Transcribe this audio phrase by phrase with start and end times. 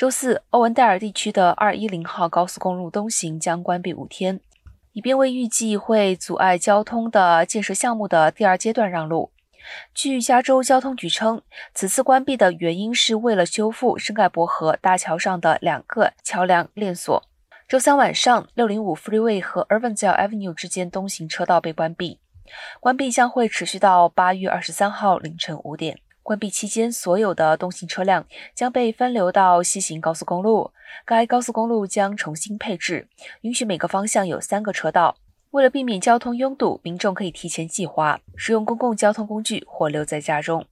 [0.00, 4.40] 周四，欧文戴尔地区的210号高速公路东行将关闭五天，
[4.92, 9.30] 以便为预计会阻碍交通的建设项目的第二阶段让路。
[9.94, 11.42] 据加州交通局称，
[11.74, 17.22] 此次关闭的原因是为了修复圣盖博河大桥上的两个桥梁链锁。
[17.68, 22.18] 周三晚上，605 Freeway 和 Irvingdale Avenue 之间东行车道被关闭，
[22.80, 25.98] 关闭将会持续到8月23号凌晨五点。
[26.30, 28.24] 关闭期间，所有的东行车辆
[28.54, 30.70] 将被分流到西行高速公路。
[31.04, 33.08] 该高速公路将重新配置，
[33.40, 35.16] 允许每个方向有三个车道。
[35.50, 40.64] 为了避免交通拥堵，民众可以提前计划使用公共交通工具或留在家中。